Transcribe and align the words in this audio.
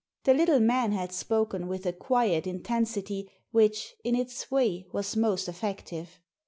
The 0.23 0.33
little 0.33 0.59
man 0.59 0.93
had 0.93 1.11
spoken 1.11 1.67
with 1.67 1.85
a 1.85 1.93
quiet 1.93 2.47
intensity 2.47 3.29
which, 3.51 3.93
in 4.03 4.15
its 4.15 4.49
way, 4.49 4.87
was 4.91 5.15
most 5.15 5.47
effective. 5.47 6.19